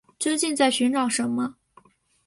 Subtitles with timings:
[0.17, 1.57] 究竟在寻找什么